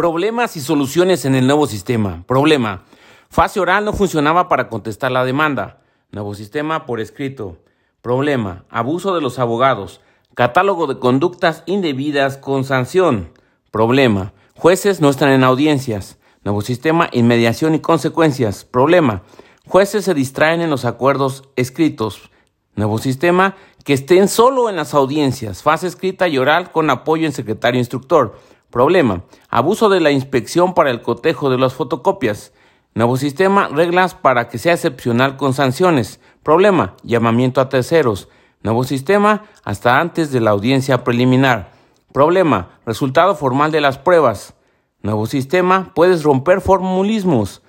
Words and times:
Problemas 0.00 0.56
y 0.56 0.62
soluciones 0.62 1.26
en 1.26 1.34
el 1.34 1.46
nuevo 1.46 1.66
sistema. 1.66 2.24
Problema. 2.26 2.84
Fase 3.28 3.60
oral 3.60 3.84
no 3.84 3.92
funcionaba 3.92 4.48
para 4.48 4.70
contestar 4.70 5.12
la 5.12 5.26
demanda. 5.26 5.82
Nuevo 6.10 6.34
sistema 6.34 6.86
por 6.86 7.00
escrito. 7.00 7.58
Problema. 8.00 8.64
Abuso 8.70 9.14
de 9.14 9.20
los 9.20 9.38
abogados. 9.38 10.00
Catálogo 10.34 10.86
de 10.86 10.98
conductas 10.98 11.62
indebidas 11.66 12.38
con 12.38 12.64
sanción. 12.64 13.34
Problema. 13.70 14.32
Jueces 14.56 15.02
no 15.02 15.10
están 15.10 15.32
en 15.32 15.44
audiencias. 15.44 16.16
Nuevo 16.44 16.62
sistema, 16.62 17.10
inmediación 17.12 17.74
y 17.74 17.80
consecuencias. 17.80 18.64
Problema. 18.64 19.20
Jueces 19.66 20.06
se 20.06 20.14
distraen 20.14 20.62
en 20.62 20.70
los 20.70 20.86
acuerdos 20.86 21.42
escritos. 21.56 22.30
Nuevo 22.74 22.96
sistema, 22.96 23.54
que 23.84 23.92
estén 23.92 24.28
solo 24.28 24.70
en 24.70 24.76
las 24.76 24.94
audiencias. 24.94 25.62
Fase 25.62 25.88
escrita 25.88 26.26
y 26.26 26.38
oral 26.38 26.72
con 26.72 26.88
apoyo 26.88 27.26
en 27.26 27.32
secretario 27.32 27.78
instructor. 27.78 28.38
Problema. 28.70 29.24
Abuso 29.48 29.88
de 29.88 30.00
la 30.00 30.10
inspección 30.10 30.74
para 30.74 30.90
el 30.90 31.02
cotejo 31.02 31.50
de 31.50 31.58
las 31.58 31.74
fotocopias. 31.74 32.52
Nuevo 32.94 33.16
sistema, 33.16 33.68
reglas 33.68 34.14
para 34.14 34.48
que 34.48 34.58
sea 34.58 34.74
excepcional 34.74 35.36
con 35.36 35.54
sanciones. 35.54 36.20
Problema, 36.42 36.96
llamamiento 37.02 37.60
a 37.60 37.68
terceros. 37.68 38.28
Nuevo 38.62 38.84
sistema, 38.84 39.44
hasta 39.64 40.00
antes 40.00 40.32
de 40.32 40.40
la 40.40 40.50
audiencia 40.50 41.04
preliminar. 41.04 41.72
Problema, 42.12 42.80
resultado 42.86 43.34
formal 43.34 43.72
de 43.72 43.80
las 43.80 43.98
pruebas. 43.98 44.54
Nuevo 45.02 45.26
sistema, 45.26 45.92
puedes 45.94 46.22
romper 46.22 46.60
formulismos. 46.60 47.62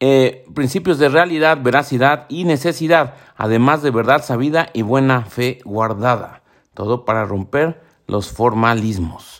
Eh, 0.00 0.44
principios 0.54 0.98
de 0.98 1.08
realidad, 1.08 1.58
veracidad 1.60 2.26
y 2.28 2.44
necesidad, 2.44 3.14
además 3.36 3.82
de 3.82 3.90
verdad 3.90 4.24
sabida 4.24 4.70
y 4.72 4.82
buena 4.82 5.22
fe 5.22 5.60
guardada. 5.64 6.42
Todo 6.74 7.04
para 7.04 7.24
romper 7.24 7.82
los 8.06 8.30
formalismos. 8.30 9.37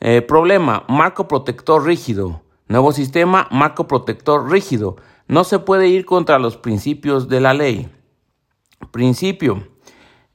Eh, 0.00 0.22
problema, 0.22 0.84
marco 0.88 1.28
protector 1.28 1.84
rígido. 1.84 2.42
Nuevo 2.68 2.92
sistema, 2.92 3.48
marco 3.50 3.86
protector 3.86 4.50
rígido. 4.50 4.96
No 5.28 5.44
se 5.44 5.58
puede 5.58 5.88
ir 5.88 6.06
contra 6.06 6.38
los 6.38 6.56
principios 6.56 7.28
de 7.28 7.40
la 7.40 7.52
ley. 7.52 7.90
Principio. 8.90 9.68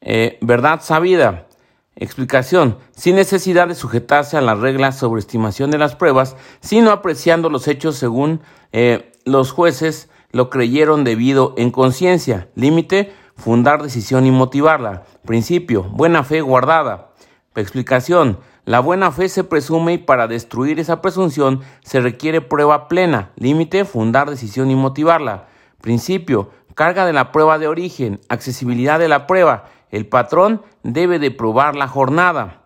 Eh, 0.02 0.38
verdad 0.42 0.82
sabida. 0.82 1.48
Explicación. 1.96 2.78
Sin 2.92 3.16
necesidad 3.16 3.68
de 3.68 3.74
sujetarse 3.74 4.38
a 4.38 4.42
las 4.42 4.60
reglas 4.60 5.00
sobre 5.00 5.20
estimación 5.20 5.72
de 5.72 5.80
las 5.80 5.96
pruebas, 5.96 6.36
sino 6.60 6.92
apreciando 6.92 7.50
los 7.50 7.68
hechos 7.68 7.96
según 7.96 8.42
eh, 8.72 9.12
los 9.26 9.52
jueces 9.52 10.10
lo 10.32 10.50
creyeron 10.50 11.04
debido 11.04 11.56
en 11.58 11.72
conciencia. 11.72 12.50
Límite. 12.56 13.14
Fundar 13.36 13.82
decisión 13.82 14.26
y 14.26 14.32
motivarla. 14.32 15.04
Principio. 15.26 15.84
Buena 15.84 16.24
fe 16.24 16.42
guardada. 16.42 17.14
Explicación. 17.56 18.40
La 18.66 18.80
buena 18.80 19.12
fe 19.12 19.30
se 19.30 19.44
presume 19.44 19.94
y 19.94 19.98
para 20.00 20.28
destruir 20.28 20.80
esa 20.80 21.00
presunción 21.00 21.62
se 21.84 22.02
requiere 22.02 22.42
prueba 22.42 22.88
plena, 22.88 23.32
límite, 23.36 23.86
fundar 23.86 24.28
decisión 24.28 24.72
y 24.72 24.76
motivarla. 24.76 25.48
Principio, 25.82 26.50
carga 26.74 27.06
de 27.06 27.14
la 27.14 27.32
prueba 27.32 27.60
de 27.60 27.68
origen, 27.68 28.20
accesibilidad 28.28 28.98
de 28.98 29.08
la 29.08 29.28
prueba. 29.28 29.66
El 29.92 30.08
patrón 30.08 30.64
debe 30.82 31.20
de 31.20 31.30
probar 31.30 31.76
la 31.76 31.88
jornada. 31.88 32.64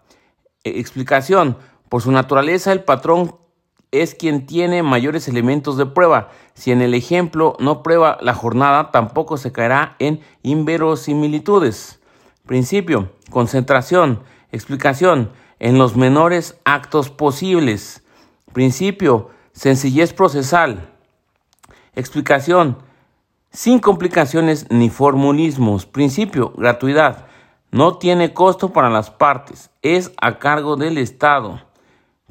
E, 0.64 0.80
explicación, 0.80 1.58
por 1.90 2.02
su 2.02 2.14
naturaleza 2.14 2.72
el 2.72 2.86
patrón 2.86 3.36
es 3.92 4.16
quien 4.16 4.46
tiene 4.46 4.84
mayores 4.84 5.28
elementos 5.28 5.76
de 5.76 5.86
prueba. 5.86 6.30
Si 6.54 6.72
en 6.72 6.82
el 6.82 6.94
ejemplo 6.94 7.58
no 7.60 7.84
prueba 7.84 8.18
la 8.22 8.36
jornada, 8.36 8.92
tampoco 8.92 9.36
se 9.36 9.52
caerá 9.52 9.98
en 10.00 10.22
inverosimilitudes. 10.44 12.00
Principio, 12.46 13.12
concentración, 13.30 14.24
explicación 14.54 15.32
en 15.60 15.78
los 15.78 15.96
menores 15.96 16.60
actos 16.66 17.10
posibles. 17.10 18.04
Principio, 18.54 19.30
sencillez 19.52 20.14
procesal. 20.14 20.90
Explicación, 21.96 22.78
sin 23.52 23.80
complicaciones 23.80 24.68
ni 24.70 24.90
formulismos. 24.90 25.86
Principio, 25.86 26.54
gratuidad. 26.56 27.28
No 27.72 27.98
tiene 27.98 28.34
costo 28.34 28.74
para 28.74 28.90
las 28.90 29.12
partes. 29.12 29.70
Es 29.82 30.12
a 30.22 30.40
cargo 30.40 30.76
del 30.76 30.98
Estado. 30.98 31.62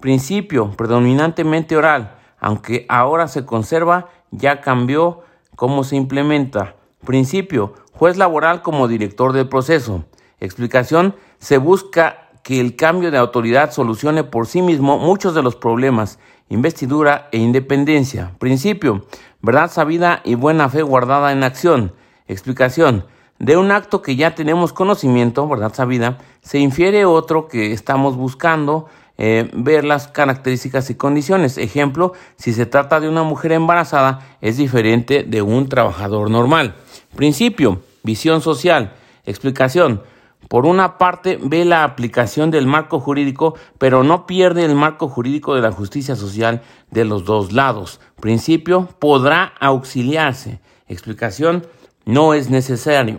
Principio, 0.00 0.72
predominantemente 0.72 1.76
oral. 1.76 2.16
Aunque 2.40 2.86
ahora 2.88 3.28
se 3.28 3.44
conserva, 3.44 4.08
ya 4.30 4.60
cambió 4.60 5.22
cómo 5.56 5.84
se 5.84 5.96
implementa. 5.96 6.76
Principio, 7.04 7.74
juez 7.92 8.16
laboral 8.16 8.62
como 8.62 8.88
director 8.88 9.32
del 9.32 9.48
proceso. 9.48 10.04
Explicación, 10.40 11.16
se 11.38 11.58
busca 11.58 12.27
que 12.48 12.60
el 12.60 12.76
cambio 12.76 13.10
de 13.10 13.18
autoridad 13.18 13.72
solucione 13.72 14.24
por 14.24 14.46
sí 14.46 14.62
mismo 14.62 14.96
muchos 14.96 15.34
de 15.34 15.42
los 15.42 15.54
problemas, 15.54 16.18
investidura 16.48 17.28
e 17.30 17.36
independencia. 17.36 18.32
Principio, 18.38 19.04
verdad 19.42 19.70
sabida 19.70 20.22
y 20.24 20.34
buena 20.34 20.70
fe 20.70 20.80
guardada 20.80 21.30
en 21.32 21.44
acción. 21.44 21.92
Explicación, 22.26 23.04
de 23.38 23.58
un 23.58 23.70
acto 23.70 24.00
que 24.00 24.16
ya 24.16 24.34
tenemos 24.34 24.72
conocimiento, 24.72 25.46
verdad 25.46 25.74
sabida, 25.74 26.16
se 26.40 26.58
infiere 26.58 27.04
otro 27.04 27.48
que 27.48 27.74
estamos 27.74 28.16
buscando 28.16 28.86
eh, 29.18 29.50
ver 29.52 29.84
las 29.84 30.08
características 30.08 30.88
y 30.88 30.94
condiciones. 30.94 31.58
Ejemplo, 31.58 32.14
si 32.36 32.54
se 32.54 32.64
trata 32.64 32.98
de 32.98 33.10
una 33.10 33.24
mujer 33.24 33.52
embarazada, 33.52 34.20
es 34.40 34.56
diferente 34.56 35.22
de 35.22 35.42
un 35.42 35.68
trabajador 35.68 36.30
normal. 36.30 36.76
Principio, 37.14 37.82
visión 38.04 38.40
social. 38.40 38.94
Explicación, 39.26 40.00
por 40.48 40.64
una 40.64 40.96
parte, 40.96 41.38
ve 41.42 41.66
la 41.66 41.84
aplicación 41.84 42.50
del 42.50 42.66
marco 42.66 43.00
jurídico, 43.00 43.54
pero 43.76 44.02
no 44.02 44.26
pierde 44.26 44.64
el 44.64 44.74
marco 44.74 45.08
jurídico 45.08 45.54
de 45.54 45.60
la 45.60 45.72
justicia 45.72 46.16
social 46.16 46.62
de 46.90 47.04
los 47.04 47.26
dos 47.26 47.52
lados. 47.52 48.00
Principio, 48.18 48.88
podrá 48.98 49.52
auxiliarse. 49.60 50.60
Explicación, 50.88 51.66
no 52.06 52.32
es 52.32 52.48
necesario. 52.48 53.18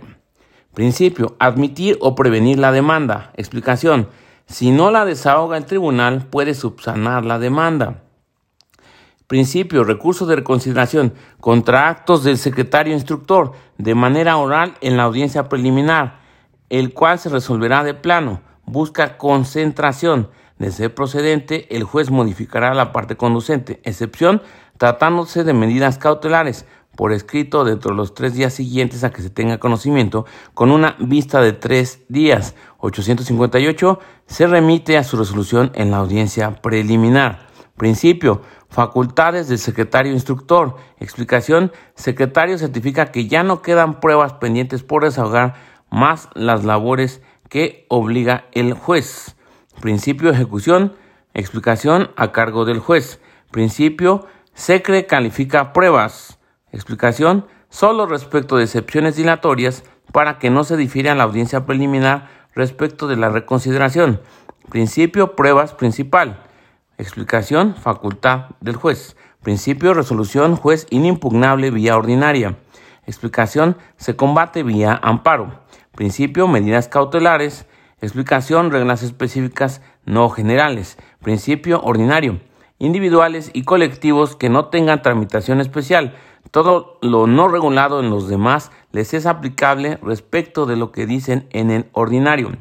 Principio, 0.74 1.36
admitir 1.38 1.98
o 2.00 2.16
prevenir 2.16 2.58
la 2.58 2.72
demanda. 2.72 3.30
Explicación, 3.36 4.08
si 4.46 4.72
no 4.72 4.90
la 4.90 5.04
desahoga 5.04 5.56
el 5.56 5.66
tribunal, 5.66 6.26
puede 6.26 6.54
subsanar 6.54 7.24
la 7.24 7.38
demanda. 7.38 8.02
Principio, 9.28 9.84
recurso 9.84 10.26
de 10.26 10.34
reconsideración 10.34 11.14
contra 11.38 11.88
actos 11.88 12.24
del 12.24 12.36
secretario 12.36 12.92
instructor 12.92 13.52
de 13.78 13.94
manera 13.94 14.36
oral 14.36 14.74
en 14.80 14.96
la 14.96 15.04
audiencia 15.04 15.48
preliminar 15.48 16.19
el 16.70 16.94
cual 16.94 17.18
se 17.18 17.28
resolverá 17.28 17.84
de 17.84 17.94
plano. 17.94 18.40
Busca 18.64 19.18
concentración. 19.18 20.30
De 20.58 20.70
ser 20.70 20.94
procedente, 20.94 21.74
el 21.74 21.84
juez 21.84 22.10
modificará 22.10 22.74
la 22.74 22.92
parte 22.92 23.16
conducente, 23.16 23.80
excepción 23.84 24.42
tratándose 24.76 25.44
de 25.44 25.52
medidas 25.52 25.98
cautelares 25.98 26.64
por 26.96 27.12
escrito 27.12 27.64
dentro 27.64 27.92
de 27.92 27.96
los 27.96 28.14
tres 28.14 28.34
días 28.34 28.52
siguientes 28.52 29.04
a 29.04 29.10
que 29.10 29.22
se 29.22 29.30
tenga 29.30 29.58
conocimiento, 29.58 30.26
con 30.54 30.70
una 30.70 30.96
vista 30.98 31.40
de 31.40 31.52
tres 31.52 32.02
días. 32.08 32.54
858 32.78 33.98
se 34.26 34.46
remite 34.46 34.98
a 34.98 35.04
su 35.04 35.16
resolución 35.16 35.70
en 35.74 35.90
la 35.90 35.98
audiencia 35.98 36.56
preliminar. 36.62 37.46
Principio. 37.76 38.42
Facultades 38.68 39.48
del 39.48 39.58
secretario 39.58 40.12
instructor. 40.12 40.76
Explicación. 40.98 41.72
Secretario 41.94 42.58
certifica 42.58 43.06
que 43.06 43.26
ya 43.26 43.42
no 43.42 43.62
quedan 43.62 44.00
pruebas 44.00 44.34
pendientes 44.34 44.82
por 44.82 45.04
desahogar 45.04 45.54
más 45.90 46.28
las 46.34 46.64
labores 46.64 47.22
que 47.48 47.86
obliga 47.88 48.46
el 48.52 48.74
juez. 48.74 49.36
Principio 49.80 50.30
ejecución, 50.30 50.94
explicación 51.34 52.10
a 52.16 52.32
cargo 52.32 52.64
del 52.64 52.78
juez. 52.78 53.20
Principio, 53.50 54.26
SECRE 54.54 55.06
califica 55.06 55.72
pruebas. 55.72 56.38
Explicación, 56.72 57.46
solo 57.68 58.06
respecto 58.06 58.56
de 58.56 58.64
excepciones 58.64 59.16
dilatorias 59.16 59.84
para 60.12 60.38
que 60.38 60.50
no 60.50 60.64
se 60.64 60.76
difiera 60.76 61.14
la 61.14 61.24
audiencia 61.24 61.66
preliminar 61.66 62.28
respecto 62.54 63.06
de 63.06 63.16
la 63.16 63.28
reconsideración. 63.28 64.20
Principio, 64.68 65.34
pruebas 65.34 65.72
principal. 65.74 66.42
Explicación, 66.98 67.74
facultad 67.74 68.50
del 68.60 68.76
juez. 68.76 69.16
Principio, 69.42 69.94
resolución, 69.94 70.56
juez 70.56 70.86
inimpugnable 70.90 71.70
vía 71.70 71.96
ordinaria. 71.96 72.58
Explicación, 73.06 73.76
se 73.96 74.14
combate 74.14 74.62
vía 74.62 75.00
amparo. 75.02 75.60
Principio, 75.94 76.48
medidas 76.48 76.88
cautelares. 76.88 77.66
Explicación, 78.00 78.70
reglas 78.70 79.02
específicas 79.02 79.82
no 80.04 80.30
generales. 80.30 80.96
Principio 81.22 81.80
ordinario. 81.82 82.40
Individuales 82.78 83.50
y 83.52 83.64
colectivos 83.64 84.36
que 84.36 84.48
no 84.48 84.66
tengan 84.66 85.02
tramitación 85.02 85.60
especial. 85.60 86.14
Todo 86.50 86.98
lo 87.02 87.26
no 87.26 87.48
regulado 87.48 88.00
en 88.00 88.10
los 88.10 88.28
demás 88.28 88.72
les 88.92 89.12
es 89.14 89.26
aplicable 89.26 89.98
respecto 90.02 90.66
de 90.66 90.76
lo 90.76 90.90
que 90.90 91.06
dicen 91.06 91.46
en 91.50 91.70
el 91.70 91.86
ordinario. 91.92 92.52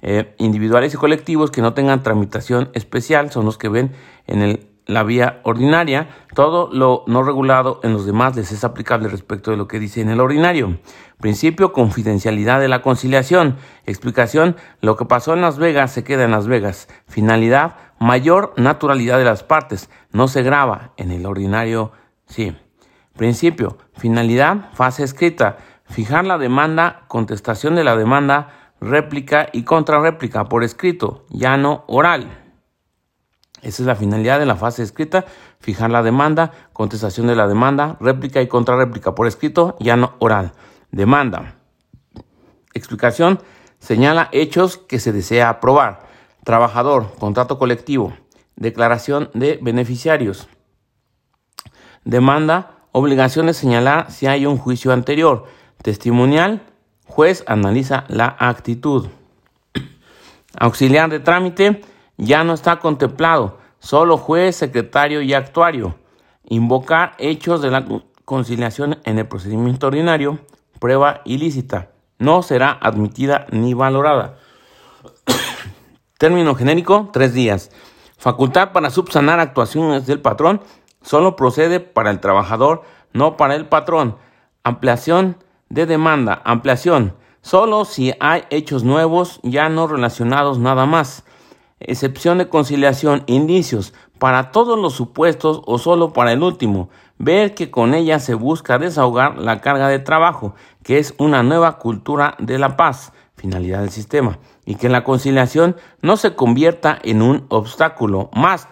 Eh, 0.00 0.34
individuales 0.38 0.94
y 0.94 0.96
colectivos 0.96 1.50
que 1.50 1.62
no 1.62 1.74
tengan 1.74 2.02
tramitación 2.02 2.70
especial 2.74 3.32
son 3.32 3.46
los 3.46 3.58
que 3.58 3.68
ven 3.68 3.92
en 4.26 4.42
el 4.42 4.68
la 4.88 5.04
vía 5.04 5.40
ordinaria, 5.44 6.08
todo 6.34 6.70
lo 6.72 7.04
no 7.06 7.22
regulado 7.22 7.78
en 7.84 7.92
los 7.92 8.06
demás 8.06 8.34
les 8.34 8.50
es 8.52 8.64
aplicable 8.64 9.08
respecto 9.08 9.50
de 9.50 9.58
lo 9.58 9.68
que 9.68 9.78
dice 9.78 10.00
en 10.00 10.08
el 10.08 10.18
ordinario. 10.18 10.78
Principio, 11.20 11.72
confidencialidad 11.74 12.58
de 12.58 12.68
la 12.68 12.80
conciliación. 12.80 13.56
Explicación, 13.84 14.56
lo 14.80 14.96
que 14.96 15.04
pasó 15.04 15.34
en 15.34 15.42
Las 15.42 15.58
Vegas 15.58 15.92
se 15.92 16.04
queda 16.04 16.24
en 16.24 16.30
Las 16.30 16.48
Vegas. 16.48 16.88
Finalidad, 17.06 17.76
mayor 17.98 18.54
naturalidad 18.56 19.18
de 19.18 19.24
las 19.24 19.42
partes. 19.42 19.90
No 20.10 20.26
se 20.26 20.42
graba 20.42 20.92
en 20.96 21.12
el 21.12 21.26
ordinario, 21.26 21.92
sí. 22.26 22.56
Principio, 23.14 23.76
finalidad, 23.94 24.70
fase 24.72 25.04
escrita. 25.04 25.58
Fijar 25.84 26.24
la 26.24 26.38
demanda, 26.38 27.02
contestación 27.08 27.74
de 27.74 27.84
la 27.84 27.94
demanda, 27.94 28.72
réplica 28.80 29.48
y 29.52 29.64
contrarréplica 29.64 30.44
por 30.44 30.64
escrito, 30.64 31.26
ya 31.28 31.58
no 31.58 31.84
oral. 31.88 32.47
Esa 33.62 33.82
es 33.82 33.86
la 33.86 33.96
finalidad 33.96 34.38
de 34.38 34.46
la 34.46 34.56
fase 34.56 34.82
escrita, 34.82 35.24
fijar 35.60 35.90
la 35.90 36.02
demanda, 36.02 36.52
contestación 36.72 37.26
de 37.26 37.36
la 37.36 37.48
demanda, 37.48 37.96
réplica 38.00 38.40
y 38.40 38.46
contrarréplica 38.46 39.14
por 39.14 39.26
escrito, 39.26 39.76
ya 39.80 39.96
no 39.96 40.14
oral. 40.18 40.52
Demanda. 40.90 41.56
Explicación, 42.74 43.40
señala 43.78 44.28
hechos 44.32 44.78
que 44.78 45.00
se 45.00 45.12
desea 45.12 45.48
aprobar. 45.48 46.06
Trabajador, 46.44 47.14
contrato 47.18 47.58
colectivo, 47.58 48.14
declaración 48.56 49.30
de 49.34 49.58
beneficiarios. 49.60 50.48
Demanda, 52.04 52.78
obligación 52.92 53.46
de 53.46 53.54
señalar 53.54 54.10
si 54.10 54.26
hay 54.26 54.46
un 54.46 54.56
juicio 54.56 54.92
anterior. 54.92 55.46
Testimonial, 55.82 56.62
juez 57.06 57.44
analiza 57.46 58.04
la 58.08 58.36
actitud. 58.38 59.08
Auxiliar 60.58 61.10
de 61.10 61.20
trámite, 61.20 61.82
ya 62.18 62.44
no 62.44 62.52
está 62.52 62.80
contemplado, 62.80 63.58
solo 63.78 64.18
juez, 64.18 64.56
secretario 64.56 65.22
y 65.22 65.32
actuario. 65.32 65.94
Invocar 66.44 67.14
hechos 67.18 67.62
de 67.62 67.70
la 67.70 67.86
conciliación 68.24 68.98
en 69.04 69.18
el 69.18 69.26
procedimiento 69.26 69.86
ordinario, 69.86 70.38
prueba 70.78 71.22
ilícita, 71.24 71.90
no 72.18 72.42
será 72.42 72.76
admitida 72.80 73.46
ni 73.50 73.72
valorada. 73.74 74.36
Término 76.18 76.54
genérico, 76.54 77.10
tres 77.12 77.32
días. 77.32 77.70
Facultad 78.18 78.72
para 78.72 78.90
subsanar 78.90 79.38
actuaciones 79.38 80.06
del 80.06 80.20
patrón 80.20 80.60
solo 81.02 81.36
procede 81.36 81.78
para 81.78 82.10
el 82.10 82.18
trabajador, 82.18 82.82
no 83.12 83.36
para 83.36 83.54
el 83.54 83.66
patrón. 83.66 84.16
Ampliación 84.64 85.36
de 85.68 85.86
demanda, 85.86 86.42
ampliación, 86.44 87.14
solo 87.42 87.84
si 87.84 88.12
hay 88.18 88.44
hechos 88.50 88.82
nuevos 88.82 89.38
ya 89.42 89.68
no 89.68 89.86
relacionados 89.86 90.58
nada 90.58 90.86
más. 90.86 91.24
Excepción 91.80 92.38
de 92.38 92.48
conciliación, 92.48 93.22
indicios, 93.26 93.94
para 94.18 94.50
todos 94.50 94.78
los 94.78 94.94
supuestos 94.94 95.62
o 95.66 95.78
solo 95.78 96.12
para 96.12 96.32
el 96.32 96.42
último. 96.42 96.90
Ver 97.18 97.54
que 97.54 97.70
con 97.70 97.94
ella 97.94 98.18
se 98.18 98.34
busca 98.34 98.78
desahogar 98.78 99.38
la 99.38 99.60
carga 99.60 99.88
de 99.88 99.98
trabajo, 99.98 100.54
que 100.82 100.98
es 100.98 101.14
una 101.18 101.42
nueva 101.42 101.78
cultura 101.78 102.34
de 102.38 102.58
la 102.58 102.76
paz 102.76 103.12
finalidad 103.36 103.80
del 103.80 103.90
sistema, 103.90 104.38
y 104.66 104.74
que 104.74 104.88
la 104.88 105.04
conciliación 105.04 105.76
no 106.02 106.16
se 106.16 106.34
convierta 106.34 106.98
en 107.02 107.22
un 107.22 107.46
obstáculo. 107.48 108.30
más 108.34 108.68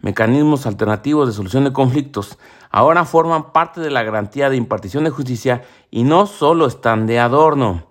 mecanismos 0.00 0.66
alternativos 0.66 1.28
de 1.28 1.32
solución 1.32 1.62
de 1.64 1.72
conflictos, 1.72 2.38
ahora 2.70 3.04
forman 3.04 3.52
parte 3.52 3.80
de 3.80 3.90
la 3.90 4.02
garantía 4.02 4.50
de 4.50 4.56
impartición 4.56 5.04
de 5.04 5.10
justicia 5.10 5.62
y 5.90 6.02
no 6.02 6.26
solo 6.26 6.66
están 6.66 7.06
de 7.06 7.20
adorno. 7.20 7.84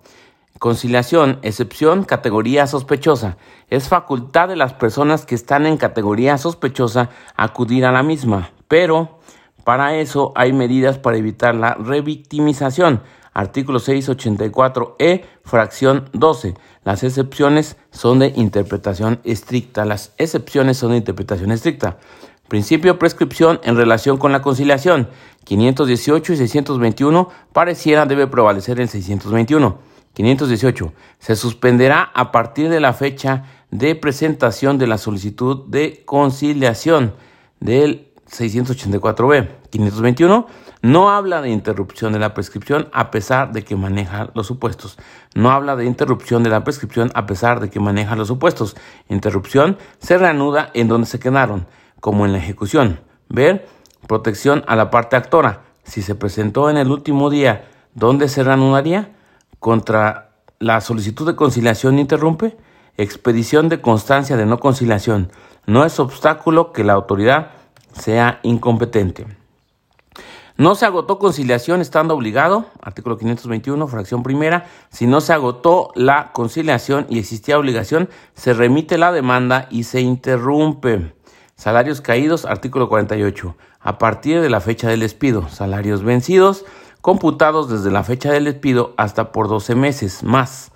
Conciliación, 0.62 1.40
excepción, 1.42 2.04
categoría 2.04 2.68
sospechosa. 2.68 3.36
Es 3.68 3.88
facultad 3.88 4.46
de 4.46 4.54
las 4.54 4.72
personas 4.74 5.26
que 5.26 5.34
están 5.34 5.66
en 5.66 5.76
categoría 5.76 6.38
sospechosa 6.38 7.10
acudir 7.36 7.84
a 7.84 7.90
la 7.90 8.04
misma, 8.04 8.52
pero 8.68 9.18
para 9.64 9.96
eso 9.96 10.30
hay 10.36 10.52
medidas 10.52 10.98
para 10.98 11.16
evitar 11.16 11.56
la 11.56 11.74
revictimización 11.74 13.02
artículo 13.32 13.80
684e, 13.80 15.24
fracción 15.42 16.08
12. 16.12 16.54
Las 16.84 17.02
excepciones 17.02 17.76
son 17.90 18.20
de 18.20 18.32
interpretación 18.36 19.18
estricta. 19.24 19.84
Las 19.84 20.12
excepciones 20.16 20.76
son 20.76 20.92
de 20.92 20.98
interpretación 20.98 21.50
estricta. 21.50 21.98
Principio 22.46 23.00
prescripción 23.00 23.58
en 23.64 23.76
relación 23.76 24.16
con 24.16 24.30
la 24.30 24.42
conciliación. 24.42 25.08
518 25.42 26.34
y 26.34 26.36
621 26.36 27.28
pareciera 27.52 28.06
debe 28.06 28.28
prevalecer 28.28 28.78
el 28.78 28.88
621. 28.88 29.90
518. 30.14 30.92
Se 31.18 31.36
suspenderá 31.36 32.10
a 32.14 32.32
partir 32.32 32.68
de 32.68 32.80
la 32.80 32.92
fecha 32.92 33.44
de 33.70 33.94
presentación 33.94 34.78
de 34.78 34.86
la 34.86 34.98
solicitud 34.98 35.64
de 35.68 36.02
conciliación 36.04 37.14
del 37.60 38.12
684b. 38.30 39.48
521 39.70 40.46
no 40.82 41.10
habla 41.10 41.40
de 41.40 41.50
interrupción 41.50 42.12
de 42.12 42.18
la 42.18 42.34
prescripción 42.34 42.88
a 42.92 43.12
pesar 43.12 43.52
de 43.52 43.62
que 43.62 43.76
maneja 43.76 44.30
los 44.34 44.48
supuestos. 44.48 44.98
No 45.34 45.52
habla 45.52 45.76
de 45.76 45.84
interrupción 45.84 46.42
de 46.42 46.50
la 46.50 46.64
prescripción 46.64 47.12
a 47.14 47.24
pesar 47.24 47.60
de 47.60 47.70
que 47.70 47.78
maneja 47.78 48.16
los 48.16 48.26
supuestos. 48.26 48.76
Interrupción 49.08 49.78
se 50.00 50.18
reanuda 50.18 50.70
en 50.74 50.88
donde 50.88 51.06
se 51.06 51.20
quedaron, 51.20 51.68
como 52.00 52.26
en 52.26 52.32
la 52.32 52.38
ejecución. 52.38 52.98
Ver, 53.28 53.68
protección 54.08 54.64
a 54.66 54.74
la 54.74 54.90
parte 54.90 55.14
actora. 55.14 55.62
Si 55.84 56.02
se 56.02 56.16
presentó 56.16 56.68
en 56.68 56.76
el 56.76 56.90
último 56.90 57.30
día, 57.30 57.68
¿dónde 57.94 58.28
se 58.28 58.42
reanudaría? 58.42 59.12
Contra 59.62 60.32
la 60.58 60.80
solicitud 60.80 61.24
de 61.24 61.36
conciliación 61.36 62.00
interrumpe. 62.00 62.56
Expedición 62.96 63.68
de 63.68 63.80
constancia 63.80 64.36
de 64.36 64.44
no 64.44 64.58
conciliación. 64.58 65.30
No 65.66 65.84
es 65.84 66.00
obstáculo 66.00 66.72
que 66.72 66.82
la 66.82 66.94
autoridad 66.94 67.52
sea 67.92 68.40
incompetente. 68.42 69.24
No 70.56 70.74
se 70.74 70.84
agotó 70.84 71.20
conciliación 71.20 71.80
estando 71.80 72.12
obligado, 72.14 72.66
artículo 72.80 73.16
521, 73.16 73.86
fracción 73.86 74.24
primera. 74.24 74.66
Si 74.90 75.06
no 75.06 75.20
se 75.20 75.32
agotó 75.32 75.92
la 75.94 76.32
conciliación 76.32 77.06
y 77.08 77.20
existía 77.20 77.56
obligación, 77.56 78.08
se 78.34 78.54
remite 78.54 78.98
la 78.98 79.12
demanda 79.12 79.68
y 79.70 79.84
se 79.84 80.00
interrumpe. 80.00 81.14
Salarios 81.54 82.00
caídos, 82.00 82.46
artículo 82.46 82.88
48. 82.88 83.56
A 83.78 83.98
partir 83.98 84.40
de 84.40 84.50
la 84.50 84.60
fecha 84.60 84.88
del 84.88 84.98
despido, 84.98 85.48
salarios 85.48 86.02
vencidos, 86.02 86.64
computados 87.02 87.68
desde 87.68 87.90
la 87.90 88.04
fecha 88.04 88.32
del 88.32 88.44
despido 88.44 88.94
hasta 88.96 89.32
por 89.32 89.48
12 89.48 89.74
meses 89.74 90.22
más. 90.22 90.72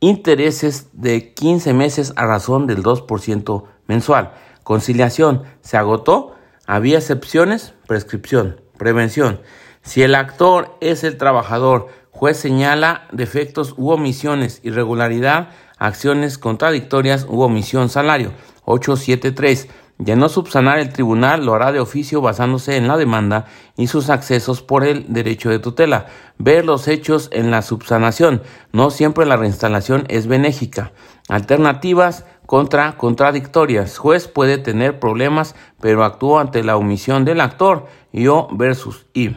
Intereses 0.00 0.88
de 0.92 1.32
15 1.32 1.72
meses 1.72 2.12
a 2.16 2.26
razón 2.26 2.66
del 2.66 2.82
2% 2.82 3.64
mensual. 3.86 4.32
Conciliación, 4.64 5.44
se 5.62 5.78
agotó, 5.78 6.34
había 6.66 6.98
excepciones, 6.98 7.72
prescripción. 7.86 8.60
Prevención. 8.76 9.40
Si 9.82 10.02
el 10.02 10.14
actor 10.14 10.76
es 10.80 11.02
el 11.02 11.16
trabajador, 11.16 11.88
juez 12.10 12.36
señala 12.36 13.08
defectos 13.10 13.74
u 13.76 13.90
omisiones, 13.90 14.60
irregularidad, 14.62 15.50
acciones 15.78 16.38
contradictorias 16.38 17.26
u 17.28 17.40
omisión 17.40 17.88
salario. 17.88 18.32
873. 18.66 19.68
De 19.98 20.14
no 20.14 20.28
subsanar 20.28 20.78
el 20.78 20.92
tribunal 20.92 21.44
lo 21.44 21.54
hará 21.54 21.72
de 21.72 21.80
oficio 21.80 22.20
basándose 22.20 22.76
en 22.76 22.86
la 22.86 22.96
demanda 22.96 23.46
y 23.76 23.88
sus 23.88 24.10
accesos 24.10 24.62
por 24.62 24.84
el 24.84 25.12
derecho 25.12 25.50
de 25.50 25.58
tutela. 25.58 26.06
Ver 26.38 26.64
los 26.64 26.86
hechos 26.86 27.28
en 27.32 27.50
la 27.50 27.62
subsanación. 27.62 28.42
No 28.72 28.90
siempre 28.90 29.26
la 29.26 29.36
reinstalación 29.36 30.04
es 30.08 30.28
benéfica. 30.28 30.92
Alternativas 31.28 32.24
contra 32.46 32.96
contradictorias. 32.96 33.98
Juez 33.98 34.28
puede 34.28 34.58
tener 34.58 35.00
problemas, 35.00 35.56
pero 35.80 36.04
actuó 36.04 36.38
ante 36.38 36.62
la 36.62 36.76
omisión 36.76 37.24
del 37.24 37.40
actor. 37.40 37.86
Yo 38.12 38.46
versus 38.52 39.06
y. 39.14 39.36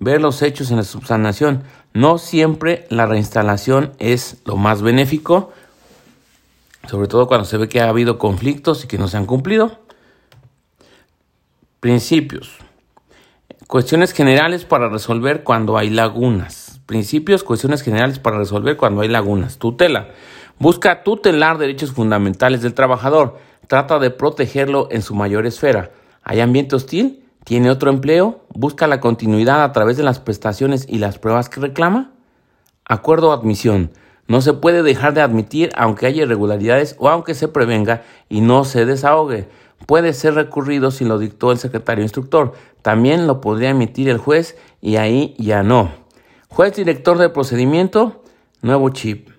Ver 0.00 0.20
los 0.20 0.42
hechos 0.42 0.72
en 0.72 0.78
la 0.78 0.82
subsanación. 0.82 1.62
No 1.94 2.18
siempre 2.18 2.86
la 2.88 3.06
reinstalación 3.06 3.92
es 4.00 4.42
lo 4.44 4.56
más 4.56 4.82
benéfico, 4.82 5.52
sobre 6.88 7.08
todo 7.08 7.26
cuando 7.28 7.44
se 7.44 7.56
ve 7.56 7.68
que 7.68 7.80
ha 7.80 7.88
habido 7.88 8.18
conflictos 8.18 8.84
y 8.84 8.88
que 8.88 8.98
no 8.98 9.08
se 9.08 9.16
han 9.16 9.26
cumplido. 9.26 9.80
Principios. 11.80 12.58
Cuestiones 13.66 14.12
generales 14.12 14.64
para 14.64 14.88
resolver 14.88 15.44
cuando 15.44 15.78
hay 15.78 15.90
lagunas. 15.90 16.80
Principios, 16.86 17.44
cuestiones 17.44 17.82
generales 17.82 18.18
para 18.18 18.38
resolver 18.38 18.76
cuando 18.76 19.02
hay 19.02 19.08
lagunas. 19.08 19.58
Tutela. 19.58 20.08
Busca 20.58 21.04
tutelar 21.04 21.56
derechos 21.56 21.92
fundamentales 21.92 22.62
del 22.62 22.74
trabajador. 22.74 23.38
Trata 23.66 23.98
de 23.98 24.10
protegerlo 24.10 24.88
en 24.90 25.02
su 25.02 25.14
mayor 25.14 25.46
esfera. 25.46 25.92
¿Hay 26.22 26.40
ambiente 26.40 26.76
hostil? 26.76 27.24
¿Tiene 27.44 27.70
otro 27.70 27.90
empleo? 27.90 28.44
¿Busca 28.52 28.86
la 28.86 29.00
continuidad 29.00 29.62
a 29.62 29.72
través 29.72 29.96
de 29.96 30.02
las 30.02 30.20
prestaciones 30.20 30.86
y 30.88 30.98
las 30.98 31.18
pruebas 31.18 31.48
que 31.48 31.60
reclama? 31.60 32.10
Acuerdo 32.84 33.30
o 33.30 33.32
admisión. 33.32 33.92
No 34.30 34.40
se 34.42 34.52
puede 34.52 34.84
dejar 34.84 35.12
de 35.12 35.22
admitir 35.22 35.70
aunque 35.74 36.06
haya 36.06 36.22
irregularidades 36.22 36.94
o 37.00 37.08
aunque 37.08 37.34
se 37.34 37.48
prevenga 37.48 38.04
y 38.28 38.42
no 38.42 38.64
se 38.64 38.86
desahogue. 38.86 39.48
Puede 39.86 40.12
ser 40.12 40.34
recurrido 40.34 40.92
si 40.92 41.04
lo 41.04 41.18
dictó 41.18 41.50
el 41.50 41.58
secretario 41.58 42.04
instructor. 42.04 42.52
También 42.80 43.26
lo 43.26 43.40
podría 43.40 43.70
emitir 43.70 44.08
el 44.08 44.18
juez 44.18 44.56
y 44.80 44.98
ahí 44.98 45.34
ya 45.36 45.64
no. 45.64 45.90
Juez 46.46 46.76
director 46.76 47.18
de 47.18 47.28
procedimiento, 47.28 48.22
nuevo 48.62 48.90
chip. 48.90 49.30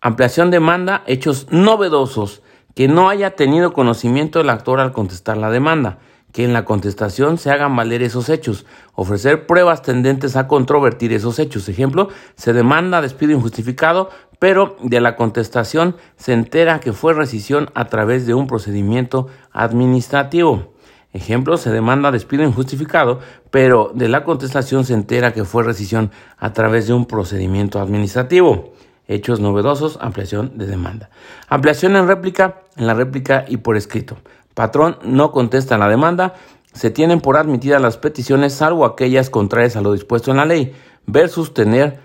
Ampliación 0.00 0.52
demanda, 0.52 1.02
hechos 1.08 1.48
novedosos, 1.50 2.40
que 2.76 2.86
no 2.86 3.08
haya 3.08 3.34
tenido 3.34 3.72
conocimiento 3.72 4.40
el 4.40 4.50
actor 4.50 4.78
al 4.78 4.92
contestar 4.92 5.36
la 5.36 5.50
demanda, 5.50 5.98
que 6.32 6.44
en 6.44 6.52
la 6.52 6.64
contestación 6.64 7.38
se 7.38 7.50
hagan 7.50 7.74
valer 7.74 8.02
esos 8.02 8.28
hechos, 8.28 8.66
ofrecer 8.94 9.46
pruebas 9.46 9.82
tendentes 9.82 10.36
a 10.36 10.46
controvertir 10.46 11.12
esos 11.12 11.38
hechos. 11.38 11.68
Ejemplo, 11.68 12.08
se 12.36 12.52
demanda 12.52 13.00
despido 13.00 13.32
injustificado 13.32 14.10
pero 14.38 14.76
de 14.82 15.00
la 15.00 15.16
contestación 15.16 15.96
se 16.16 16.32
entera 16.32 16.80
que 16.80 16.92
fue 16.92 17.14
rescisión 17.14 17.70
a 17.74 17.86
través 17.86 18.26
de 18.26 18.34
un 18.34 18.46
procedimiento 18.46 19.28
administrativo. 19.52 20.74
Ejemplo, 21.12 21.56
se 21.56 21.70
demanda 21.70 22.10
despido 22.10 22.44
injustificado, 22.44 23.20
pero 23.50 23.90
de 23.94 24.08
la 24.08 24.24
contestación 24.24 24.84
se 24.84 24.94
entera 24.94 25.32
que 25.32 25.44
fue 25.44 25.62
rescisión 25.62 26.10
a 26.36 26.52
través 26.52 26.86
de 26.86 26.92
un 26.92 27.06
procedimiento 27.06 27.80
administrativo. 27.80 28.74
Hechos 29.06 29.40
novedosos, 29.40 29.98
ampliación 30.02 30.58
de 30.58 30.66
demanda. 30.66 31.08
Ampliación 31.48 31.96
en 31.96 32.06
réplica, 32.06 32.62
en 32.76 32.86
la 32.86 32.94
réplica 32.94 33.46
y 33.48 33.56
por 33.56 33.76
escrito. 33.76 34.18
Patrón 34.52 34.98
no 35.02 35.32
contesta 35.32 35.78
la 35.78 35.88
demanda, 35.88 36.34
se 36.74 36.90
tienen 36.90 37.20
por 37.20 37.38
admitidas 37.38 37.80
las 37.80 37.96
peticiones 37.96 38.52
salvo 38.52 38.84
aquellas 38.84 39.30
contrarias 39.30 39.76
a 39.76 39.80
lo 39.80 39.92
dispuesto 39.92 40.30
en 40.30 40.36
la 40.36 40.44
ley, 40.44 40.74
versus 41.06 41.54
tener, 41.54 42.00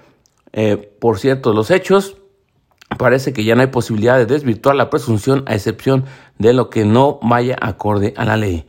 eh, 0.54 0.78
por 1.00 1.20
cierto, 1.20 1.54
los 1.54 1.72
hechos. 1.72 2.18
Parece 2.98 3.34
que 3.34 3.44
ya 3.44 3.56
no 3.56 3.62
hay 3.62 3.68
posibilidad 3.68 4.18
de 4.18 4.26
desvirtuar 4.26 4.76
la 4.76 4.90
presunción 4.90 5.44
a 5.48 5.56
excepción 5.56 6.06
de 6.38 6.54
lo 6.54 6.70
que 6.70 6.86
no 6.86 7.20
vaya 7.22 7.56
acorde 7.62 8.14
a 8.18 8.26
la 8.26 8.38
ley. 8.38 8.66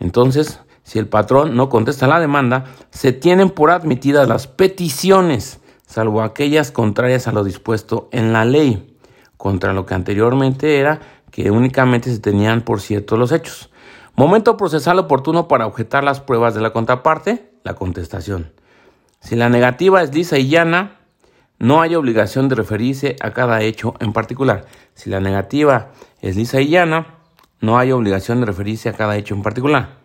Entonces, 0.00 0.60
si 0.82 0.98
el 0.98 1.08
patrón 1.08 1.56
no 1.56 1.68
contesta 1.68 2.06
la 2.06 2.20
demanda, 2.20 2.64
se 2.90 3.12
tienen 3.12 3.50
por 3.50 3.70
admitidas 3.70 4.28
las 4.28 4.46
peticiones, 4.46 5.60
salvo 5.86 6.22
aquellas 6.22 6.70
contrarias 6.70 7.28
a 7.28 7.32
lo 7.32 7.44
dispuesto 7.44 8.08
en 8.12 8.32
la 8.32 8.44
ley, 8.44 8.96
contra 9.36 9.72
lo 9.72 9.86
que 9.86 9.94
anteriormente 9.94 10.78
era 10.78 11.00
que 11.30 11.50
únicamente 11.50 12.10
se 12.10 12.18
tenían 12.18 12.62
por 12.62 12.80
cierto 12.80 13.16
los 13.16 13.32
hechos. 13.32 13.70
Momento 14.16 14.56
procesal 14.56 14.98
oportuno 14.98 15.46
para 15.46 15.66
objetar 15.66 16.02
las 16.02 16.20
pruebas 16.20 16.54
de 16.54 16.60
la 16.60 16.72
contraparte, 16.72 17.52
la 17.62 17.74
contestación. 17.74 18.52
Si 19.20 19.36
la 19.36 19.48
negativa 19.48 20.02
es 20.02 20.12
lisa 20.12 20.38
y 20.38 20.48
llana, 20.48 20.97
no 21.58 21.80
hay 21.80 21.94
obligación 21.94 22.48
de 22.48 22.54
referirse 22.54 23.16
a 23.20 23.32
cada 23.32 23.62
hecho 23.62 23.94
en 24.00 24.12
particular. 24.12 24.66
Si 24.94 25.10
la 25.10 25.20
negativa 25.20 25.90
es 26.20 26.36
lisa 26.36 26.60
y 26.60 26.68
llana, 26.68 27.18
no 27.60 27.78
hay 27.78 27.92
obligación 27.92 28.40
de 28.40 28.46
referirse 28.46 28.88
a 28.88 28.92
cada 28.92 29.16
hecho 29.16 29.34
en 29.34 29.42
particular. 29.42 29.96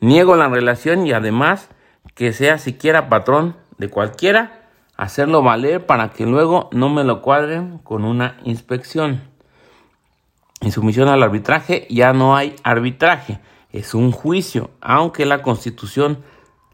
Niego 0.00 0.34
la 0.34 0.48
relación 0.48 1.06
y 1.06 1.12
además 1.12 1.68
que 2.14 2.32
sea 2.32 2.58
siquiera 2.58 3.08
patrón 3.08 3.56
de 3.78 3.88
cualquiera, 3.88 4.68
hacerlo 4.96 5.42
valer 5.42 5.86
para 5.86 6.10
que 6.10 6.26
luego 6.26 6.68
no 6.72 6.88
me 6.88 7.04
lo 7.04 7.22
cuadren 7.22 7.78
con 7.78 8.04
una 8.04 8.36
inspección. 8.44 9.22
En 10.60 10.72
sumisión 10.72 11.08
al 11.08 11.22
arbitraje 11.22 11.86
ya 11.90 12.12
no 12.12 12.36
hay 12.36 12.56
arbitraje, 12.64 13.40
es 13.70 13.94
un 13.94 14.12
juicio, 14.12 14.70
aunque 14.80 15.26
la 15.26 15.42
Constitución 15.42 16.22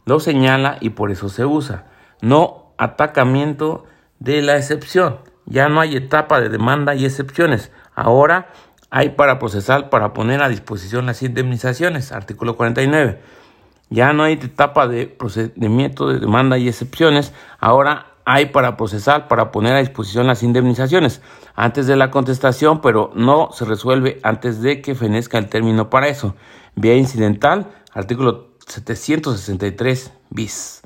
lo 0.04 0.20
señala 0.20 0.78
y 0.80 0.90
por 0.90 1.10
eso 1.10 1.28
se 1.28 1.44
usa. 1.44 1.86
No 2.20 2.72
atacamiento 2.78 3.84
de 4.18 4.42
la 4.42 4.56
excepción. 4.56 5.18
Ya 5.46 5.68
no 5.68 5.80
hay 5.80 5.96
etapa 5.96 6.40
de 6.40 6.48
demanda 6.48 6.94
y 6.94 7.04
excepciones. 7.04 7.72
Ahora 7.94 8.48
hay 8.90 9.10
para 9.10 9.38
procesar 9.38 9.90
para 9.90 10.12
poner 10.12 10.42
a 10.42 10.48
disposición 10.48 11.06
las 11.06 11.22
indemnizaciones, 11.22 12.12
artículo 12.12 12.56
49. 12.56 13.20
Ya 13.90 14.12
no 14.12 14.24
hay 14.24 14.34
etapa 14.34 14.86
de 14.86 15.06
procedimiento 15.06 16.08
de 16.08 16.20
demanda 16.20 16.58
y 16.58 16.68
excepciones, 16.68 17.32
ahora 17.58 18.06
hay 18.26 18.46
para 18.46 18.76
procesar 18.76 19.26
para 19.26 19.50
poner 19.50 19.74
a 19.74 19.78
disposición 19.78 20.26
las 20.26 20.42
indemnizaciones 20.42 21.22
antes 21.54 21.86
de 21.86 21.96
la 21.96 22.10
contestación, 22.10 22.82
pero 22.82 23.10
no 23.14 23.48
se 23.52 23.64
resuelve 23.64 24.20
antes 24.22 24.60
de 24.60 24.82
que 24.82 24.94
fenezca 24.94 25.38
el 25.38 25.48
término 25.48 25.88
para 25.88 26.08
eso. 26.08 26.36
Vía 26.74 26.94
incidental, 26.94 27.68
artículo 27.94 28.48
763 28.66 30.12
bis. 30.28 30.82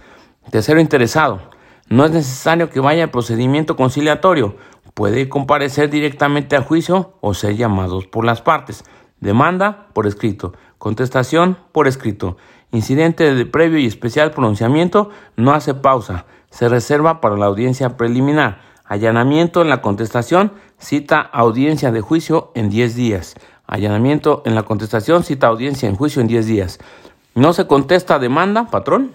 Tercero 0.51 0.81
interesado. 0.81 1.41
No 1.89 2.05
es 2.05 2.13
necesario 2.13 2.71
que 2.71 2.81
vaya 2.81 3.05
al 3.05 3.11
procedimiento 3.11 3.77
conciliatorio 3.77 4.57
puede 4.95 5.29
comparecer 5.29 5.91
directamente 5.91 6.57
al 6.57 6.65
juicio 6.65 7.15
o 7.21 7.35
ser 7.35 7.57
llamados 7.57 8.07
por 8.07 8.25
las 8.25 8.43
partes. 8.43 8.85
Demanda 9.21 9.89
por 9.93 10.07
escrito. 10.07 10.53
Contestación 10.79 11.57
por 11.73 11.87
escrito. 11.87 12.37
Incidente 12.73 13.35
de 13.35 13.47
previo 13.47 13.79
y 13.79 13.87
especial 13.87 14.33
pronunciamiento 14.33 15.11
no 15.37 15.53
hace 15.53 15.75
pausa. 15.75 16.27
Se 16.51 16.69
reserva 16.69 17.21
para 17.21 17.37
la 17.37 17.47
audiencia 17.47 17.97
preliminar. 17.97 18.61
Allanamiento 18.85 19.63
en 19.63 19.69
la 19.69 19.81
contestación 19.81 20.53
cita 20.79 21.21
audiencia 21.21 21.93
de 21.93 22.01
juicio 22.01 22.51
en 22.55 22.69
10 22.69 22.97
días. 22.97 23.35
Allanamiento 23.67 24.43
en 24.45 24.55
la 24.55 24.65
contestación 24.65 25.23
cita 25.23 25.47
audiencia 25.47 25.89
en 25.89 25.97
juicio 25.97 26.21
en 26.21 26.29
10 26.29 26.47
días. 26.47 26.79
No 27.35 27.53
se 27.53 27.67
contesta 27.67 28.19
demanda, 28.19 28.67
patrón. 28.71 29.13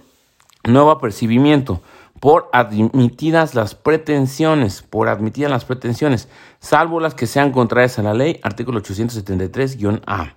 Nuevo 0.64 0.90
apercibimiento 0.90 1.82
por 2.20 2.50
admitidas 2.54 3.56
las 3.56 3.76
pretensiones, 3.76 4.82
por 4.82 5.08
admitidas 5.08 5.52
las 5.52 5.66
pretensiones, 5.66 6.30
salvo 6.60 7.00
las 7.00 7.14
que 7.14 7.28
sean 7.28 7.52
contrarias 7.52 8.00
a 8.00 8.04
la 8.04 8.14
ley, 8.14 8.40
artículo 8.44 8.82
873-A. 8.82 10.34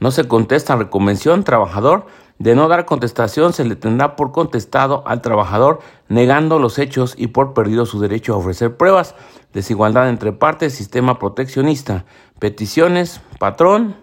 No 0.00 0.10
se 0.10 0.28
contesta 0.28 0.76
reconvención, 0.76 1.44
trabajador, 1.44 2.06
de 2.38 2.54
no 2.54 2.68
dar 2.68 2.84
contestación 2.84 3.52
se 3.52 3.64
le 3.64 3.76
tendrá 3.76 4.16
por 4.16 4.32
contestado 4.32 5.04
al 5.06 5.22
trabajador 5.22 5.80
negando 6.08 6.58
los 6.58 6.78
hechos 6.78 7.14
y 7.16 7.28
por 7.28 7.54
perdido 7.54 7.86
su 7.86 8.00
derecho 8.00 8.34
a 8.34 8.38
ofrecer 8.38 8.76
pruebas, 8.76 9.14
desigualdad 9.52 10.08
entre 10.08 10.32
partes, 10.32 10.74
sistema 10.74 11.18
proteccionista, 11.18 12.04
peticiones, 12.40 13.20
patrón, 13.38 13.96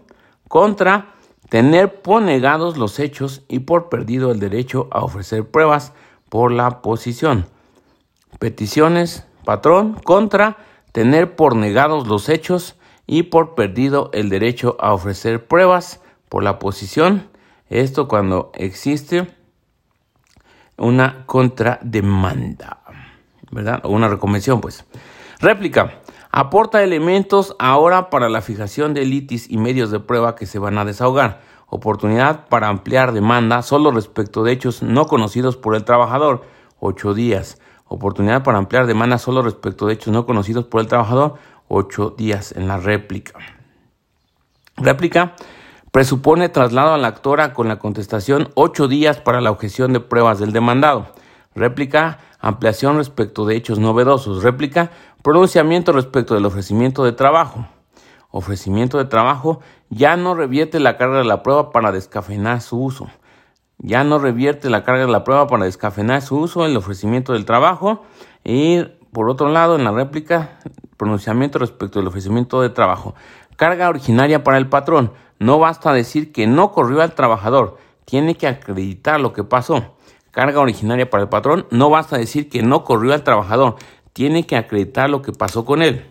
contra, 0.48 1.14
tener 1.50 2.02
por 2.02 2.22
negados 2.22 2.78
los 2.78 3.00
hechos 3.00 3.44
y 3.50 3.60
por 3.60 3.90
perdido 3.90 4.32
el 4.32 4.40
derecho 4.40 4.88
a 4.92 5.04
ofrecer 5.04 5.50
pruebas, 5.50 5.94
por 6.32 6.54
la 6.54 6.82
posición. 6.82 7.46
Peticiones, 8.40 9.28
patrón, 9.44 9.96
contra, 9.96 10.56
tener 10.94 11.36
por 11.36 11.58
negados 11.58 12.08
los 12.08 12.30
hechos 12.30 12.78
y 13.06 13.24
por 13.24 13.54
perdido 13.54 14.10
el 14.14 14.30
derecho 14.30 14.78
a 14.80 14.94
ofrecer 14.94 15.46
pruebas 15.46 16.00
por 16.30 16.42
la 16.42 16.58
posición. 16.58 17.28
Esto 17.70 18.08
cuando 18.08 18.54
existe 18.56 19.28
una 20.78 21.26
contrademanda, 21.26 22.80
¿verdad? 23.52 23.82
O 23.84 23.90
una 23.90 24.08
reconvención, 24.08 24.62
pues. 24.62 24.86
Réplica. 25.42 26.00
Aporta 26.32 26.82
elementos 26.82 27.58
ahora 27.60 28.10
para 28.10 28.30
la 28.30 28.42
fijación 28.42 28.94
de 28.94 29.04
litis 29.04 29.50
y 29.50 29.58
medios 29.58 29.92
de 29.92 30.00
prueba 30.00 30.38
que 30.38 30.46
se 30.46 30.60
van 30.60 30.78
a 30.78 30.86
desahogar 30.86 31.42
oportunidad 31.72 32.48
para 32.50 32.68
ampliar 32.68 33.14
demanda 33.14 33.62
solo 33.62 33.92
respecto 33.92 34.44
de 34.44 34.52
hechos 34.52 34.84
no 34.84 35.06
conocidos 35.08 35.56
por 35.56 35.74
el 35.74 35.86
trabajador, 35.86 36.44
ocho 36.80 37.14
días. 37.14 37.60
Oportunidad 37.88 38.44
para 38.44 38.58
ampliar 38.58 38.88
demanda 38.88 39.18
solo 39.18 39.42
respecto 39.42 39.88
de 39.88 39.94
hechos 39.94 40.14
no 40.14 40.26
conocidos 40.26 40.66
por 40.66 40.82
el 40.82 40.88
trabajador, 40.88 41.36
ocho 41.70 42.14
días 42.16 42.52
en 42.52 42.68
la 42.68 42.78
réplica. 42.78 43.40
Réplica 44.76 45.34
presupone 45.92 46.50
traslado 46.50 46.94
a 46.94 46.98
la 46.98 47.08
actora 47.08 47.54
con 47.54 47.70
la 47.70 47.80
contestación 47.80 48.50
ocho 48.56 48.90
días 48.90 49.22
para 49.22 49.40
la 49.40 49.52
objeción 49.52 49.94
de 49.94 50.02
pruebas 50.02 50.40
del 50.40 50.52
demandado. 50.52 51.08
Réplica, 51.56 52.20
ampliación 52.42 52.98
respecto 52.98 53.46
de 53.46 53.56
hechos 53.56 53.80
novedosos. 53.80 54.44
Réplica, 54.44 54.92
pronunciamiento 55.22 55.94
respecto 55.94 56.34
del 56.34 56.46
ofrecimiento 56.46 57.06
de 57.06 57.14
trabajo 57.14 57.66
ofrecimiento 58.32 58.98
de 58.98 59.06
trabajo, 59.06 59.60
ya 59.90 60.18
no 60.18 60.34
revierte 60.36 60.80
la 60.80 60.98
carga 60.98 61.20
de 61.20 61.26
la 61.26 61.44
prueba 61.44 61.72
para 61.72 61.92
descafeinar 61.92 62.62
su 62.62 62.82
uso. 62.82 63.08
Ya 63.78 64.04
no 64.04 64.20
revierte 64.20 64.70
la 64.70 64.84
carga 64.84 65.06
de 65.06 65.12
la 65.12 65.24
prueba 65.24 65.48
para 65.48 65.66
descafeinar 65.66 66.22
su 66.22 66.38
uso, 66.38 66.66
el 66.66 66.78
ofrecimiento 66.78 67.34
del 67.34 67.46
trabajo. 67.46 68.04
Y 68.44 68.84
por 69.12 69.30
otro 69.30 69.50
lado, 69.50 69.76
en 69.76 69.84
la 69.84 69.92
réplica, 69.92 70.60
pronunciamiento 70.98 71.60
respecto 71.60 72.00
del 72.00 72.08
ofrecimiento 72.08 72.62
de 72.62 72.70
trabajo. 72.70 73.16
Carga 73.56 73.90
originaria 73.90 74.44
para 74.44 74.58
el 74.58 74.70
patrón. 74.70 75.12
No 75.40 75.58
basta 75.58 75.92
decir 75.92 76.32
que 76.32 76.46
no 76.46 76.72
corrió 76.72 77.02
al 77.02 77.16
trabajador, 77.16 77.78
tiene 78.06 78.36
que 78.36 78.48
acreditar 78.48 79.20
lo 79.20 79.34
que 79.34 79.44
pasó. 79.44 79.96
Carga 80.30 80.60
originaria 80.60 81.10
para 81.10 81.24
el 81.24 81.30
patrón. 81.30 81.66
No 81.72 81.90
basta 81.90 82.18
decir 82.18 82.50
que 82.50 82.62
no 82.62 82.84
corrió 82.84 83.14
al 83.14 83.24
trabajador, 83.24 83.78
tiene 84.14 84.46
que 84.46 84.56
acreditar 84.56 85.10
lo 85.10 85.24
que 85.24 85.32
pasó 85.32 85.66
con 85.66 85.82
él. 85.82 86.06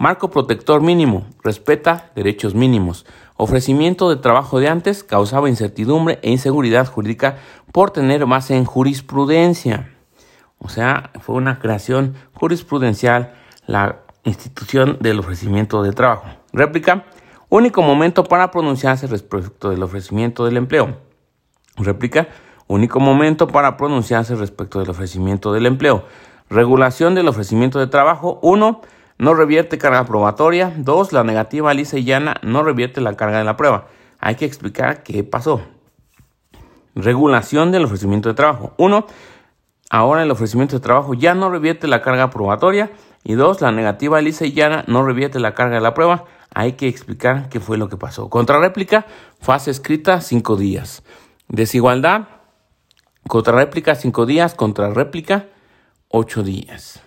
Marco 0.00 0.30
protector 0.30 0.80
mínimo. 0.80 1.26
Respeta 1.44 2.10
derechos 2.14 2.54
mínimos. 2.54 3.04
Ofrecimiento 3.36 4.08
de 4.08 4.16
trabajo 4.16 4.58
de 4.58 4.66
antes 4.66 5.04
causaba 5.04 5.50
incertidumbre 5.50 6.18
e 6.22 6.30
inseguridad 6.30 6.86
jurídica 6.86 7.36
por 7.70 7.90
tener 7.90 8.24
base 8.24 8.56
en 8.56 8.64
jurisprudencia. 8.64 9.90
O 10.56 10.70
sea, 10.70 11.10
fue 11.20 11.34
una 11.34 11.58
creación 11.58 12.14
jurisprudencial 12.32 13.34
la 13.66 13.98
institución 14.24 14.96
del 15.02 15.18
ofrecimiento 15.18 15.82
de 15.82 15.92
trabajo. 15.92 16.28
Réplica. 16.54 17.04
Único 17.50 17.82
momento 17.82 18.24
para 18.24 18.50
pronunciarse 18.50 19.06
respecto 19.06 19.68
del 19.68 19.82
ofrecimiento 19.82 20.46
del 20.46 20.56
empleo. 20.56 20.96
Réplica. 21.76 22.28
Único 22.68 23.00
momento 23.00 23.48
para 23.48 23.76
pronunciarse 23.76 24.34
respecto 24.34 24.78
del 24.80 24.88
ofrecimiento 24.88 25.52
del 25.52 25.66
empleo. 25.66 26.06
Regulación 26.48 27.14
del 27.14 27.28
ofrecimiento 27.28 27.78
de 27.78 27.86
trabajo. 27.86 28.40
1 28.42 28.80
no 29.20 29.34
revierte 29.34 29.76
carga 29.76 30.06
probatoria. 30.06 30.72
Dos, 30.78 31.12
la 31.12 31.22
negativa 31.24 31.74
lisa 31.74 31.98
y 31.98 32.04
llana 32.04 32.36
no 32.42 32.62
revierte 32.62 33.02
la 33.02 33.16
carga 33.16 33.36
de 33.36 33.44
la 33.44 33.54
prueba. 33.56 33.86
Hay 34.18 34.36
que 34.36 34.46
explicar 34.46 35.02
qué 35.02 35.22
pasó. 35.24 35.60
Regulación 36.94 37.70
del 37.70 37.84
ofrecimiento 37.84 38.30
de 38.30 38.34
trabajo. 38.34 38.72
Uno, 38.78 39.06
ahora 39.90 40.22
el 40.22 40.30
ofrecimiento 40.30 40.76
de 40.76 40.80
trabajo 40.80 41.12
ya 41.12 41.34
no 41.34 41.50
revierte 41.50 41.86
la 41.86 42.00
carga 42.00 42.30
probatoria. 42.30 42.92
Y 43.22 43.34
dos, 43.34 43.60
la 43.60 43.72
negativa 43.72 44.22
lisa 44.22 44.46
y 44.46 44.52
llana 44.52 44.84
no 44.86 45.04
revierte 45.04 45.38
la 45.38 45.52
carga 45.54 45.74
de 45.74 45.82
la 45.82 45.92
prueba. 45.92 46.24
Hay 46.54 46.72
que 46.72 46.88
explicar 46.88 47.50
qué 47.50 47.60
fue 47.60 47.76
lo 47.76 47.90
que 47.90 47.98
pasó. 47.98 48.30
Contrarréplica, 48.30 49.04
fase 49.38 49.70
escrita, 49.70 50.22
cinco 50.22 50.56
días. 50.56 51.02
Desigualdad, 51.46 52.28
contrarréplica, 53.28 53.94
cinco 53.96 54.24
días. 54.24 54.54
Contrarréplica, 54.54 55.48
ocho 56.08 56.42
días. 56.42 57.02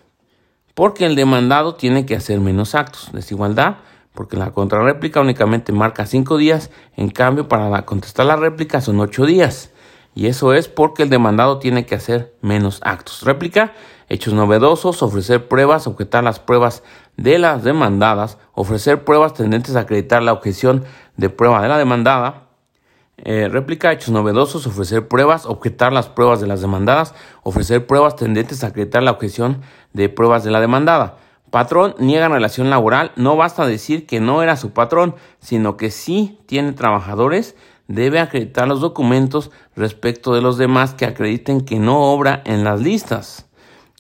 Porque 0.73 1.05
el 1.05 1.15
demandado 1.15 1.75
tiene 1.75 2.05
que 2.05 2.15
hacer 2.15 2.39
menos 2.39 2.73
actos. 2.75 3.11
Desigualdad, 3.13 3.77
porque 4.13 4.37
la 4.37 4.51
contrarréplica 4.51 5.21
únicamente 5.21 5.71
marca 5.71 6.05
cinco 6.05 6.37
días. 6.37 6.71
En 6.95 7.09
cambio, 7.09 7.47
para 7.47 7.85
contestar 7.85 8.25
la 8.25 8.35
réplica 8.35 8.81
son 8.81 8.99
ocho 8.99 9.25
días. 9.25 9.71
Y 10.15 10.27
eso 10.27 10.53
es 10.53 10.67
porque 10.67 11.03
el 11.03 11.09
demandado 11.09 11.59
tiene 11.59 11.85
que 11.85 11.95
hacer 11.95 12.35
menos 12.41 12.79
actos. 12.83 13.23
Réplica, 13.23 13.73
hechos 14.09 14.33
novedosos, 14.33 15.01
ofrecer 15.01 15.47
pruebas, 15.47 15.87
objetar 15.87 16.23
las 16.23 16.39
pruebas 16.39 16.83
de 17.17 17.39
las 17.39 17.63
demandadas, 17.63 18.37
ofrecer 18.53 19.03
pruebas 19.03 19.33
tendentes 19.33 19.75
a 19.75 19.81
acreditar 19.81 20.21
la 20.21 20.33
objeción 20.33 20.85
de 21.17 21.29
prueba 21.29 21.61
de 21.61 21.67
la 21.67 21.77
demandada. 21.77 22.42
Eh, 23.17 23.48
réplica, 23.48 23.91
hechos 23.91 24.10
novedosos, 24.10 24.65
ofrecer 24.65 25.08
pruebas, 25.08 25.46
objetar 25.46 25.93
las 25.93 26.10
pruebas 26.10 26.41
de 26.41 26.48
las 26.48 26.62
demandadas, 26.62 27.13
ofrecer 27.43 27.86
pruebas 27.86 28.15
tendentes 28.15 28.63
a 28.63 28.67
acreditar 28.67 29.03
la 29.03 29.12
objeción 29.12 29.62
de 29.93 30.10
pruebas 30.10 30.43
de 30.43 30.51
la 30.51 30.60
demandada. 30.60 31.17
Patrón 31.51 31.93
niega 32.00 32.27
relación 32.27 32.72
laboral. 32.72 33.12
No 33.15 33.36
basta 33.36 33.67
decir 33.67 34.08
que 34.08 34.20
no 34.20 34.41
era 34.41 34.58
su 34.58 34.72
patrón, 34.72 35.15
sino 35.39 35.77
que 35.77 35.91
sí 35.91 36.39
tiene 36.48 36.74
trabajadores 36.74 37.55
debe 37.88 38.20
acreditar 38.20 38.67
los 38.67 38.82
documentos 38.82 39.51
respecto 39.75 40.34
de 40.34 40.41
los 40.41 40.58
demás 40.58 40.93
que 40.93 41.05
acrediten 41.05 41.62
que 41.62 41.79
no 41.79 42.12
obra 42.13 42.41
en 42.46 42.63
las 42.63 42.82
listas. 42.82 43.46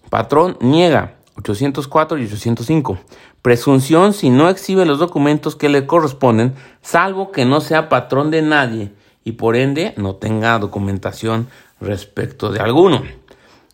Patrón 0.09 0.57
niega 0.61 1.15
804 1.37 2.17
y 2.17 2.25
805. 2.25 2.97
Presunción 3.41 4.13
si 4.13 4.29
no 4.29 4.49
exhibe 4.49 4.85
los 4.85 4.99
documentos 4.99 5.55
que 5.55 5.69
le 5.69 5.85
corresponden, 5.85 6.55
salvo 6.81 7.31
que 7.31 7.45
no 7.45 7.61
sea 7.61 7.89
patrón 7.89 8.31
de 8.31 8.41
nadie 8.41 8.93
y 9.23 9.33
por 9.33 9.55
ende 9.55 9.93
no 9.97 10.15
tenga 10.15 10.57
documentación 10.59 11.47
respecto 11.79 12.51
de 12.51 12.59
alguno. 12.59 13.01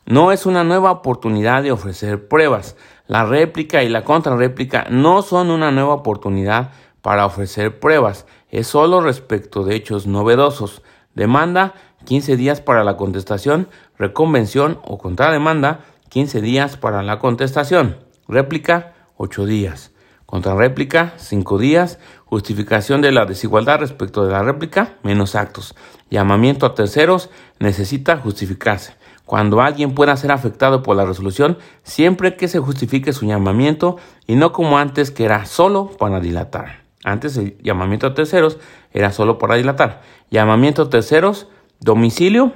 No 0.06 0.32
es 0.32 0.46
una 0.46 0.64
nueva 0.64 0.92
oportunidad 0.92 1.64
de 1.64 1.72
ofrecer 1.72 2.28
pruebas. 2.28 2.76
La 3.08 3.26
réplica 3.26 3.84
y 3.84 3.90
la 3.90 4.04
contrarréplica 4.04 4.88
no 4.90 5.22
son 5.22 5.52
una 5.52 5.72
nueva 5.72 5.94
oportunidad 5.94 6.72
para 7.02 7.26
ofrecer 7.26 7.80
pruebas 7.80 8.26
es 8.52 8.68
solo 8.68 9.02
respecto 9.02 9.64
de 9.64 9.76
hechos 9.76 10.08
novedosos. 10.08 10.82
Demanda, 11.14 11.74
15 12.06 12.36
días 12.36 12.62
para 12.62 12.84
la 12.84 12.98
contestación. 12.98 13.68
Reconvención 13.98 14.80
o 14.84 14.98
contrademanda, 14.98 15.82
15 16.10 16.42
días 16.42 16.78
para 16.78 17.04
la 17.04 17.20
contestación. 17.20 17.98
Réplica, 18.28 18.94
8 19.18 19.46
días. 19.46 19.92
Contrarréplica, 20.26 21.14
5 21.18 21.58
días. 21.58 22.00
Justificación 22.30 23.02
de 23.02 23.12
la 23.12 23.26
desigualdad 23.26 23.80
respecto 23.80 24.24
de 24.24 24.32
la 24.32 24.44
réplica, 24.44 24.94
menos 25.02 25.34
actos. 25.34 25.74
Llamamiento 26.12 26.68
a 26.68 26.76
terceros, 26.76 27.32
necesita 27.58 28.18
justificarse. 28.18 28.94
Cuando 29.26 29.62
alguien 29.62 29.96
pueda 29.96 30.16
ser 30.16 30.32
afectado 30.32 30.84
por 30.84 30.96
la 30.96 31.06
resolución, 31.06 31.58
siempre 31.82 32.36
que 32.36 32.48
se 32.48 32.60
justifique 32.60 33.14
su 33.14 33.26
llamamiento 33.26 33.98
y 34.28 34.36
no 34.36 34.52
como 34.52 34.78
antes 34.78 35.10
que 35.10 35.26
era 35.26 35.46
solo 35.46 35.90
para 35.98 36.20
dilatar. 36.20 36.84
Antes 37.04 37.36
el 37.36 37.58
llamamiento 37.64 38.06
a 38.06 38.14
terceros 38.14 38.60
era 38.92 39.12
solo 39.12 39.40
para 39.40 39.56
dilatar. 39.56 40.04
Llamamiento 40.30 40.84
a 40.84 40.90
terceros, 40.92 41.48
domicilio, 41.80 42.54